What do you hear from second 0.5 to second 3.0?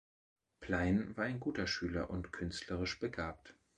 Plein war ein guter Schüler und künstlerisch